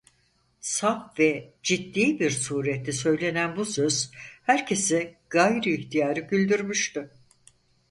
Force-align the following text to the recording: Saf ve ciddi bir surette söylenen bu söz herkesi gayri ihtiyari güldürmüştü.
Saf 0.61 1.19
ve 1.19 1.53
ciddi 1.63 2.19
bir 2.19 2.29
surette 2.31 2.91
söylenen 2.91 3.55
bu 3.55 3.65
söz 3.65 4.11
herkesi 4.43 5.17
gayri 5.29 5.79
ihtiyari 5.81 6.21
güldürmüştü. 6.21 7.09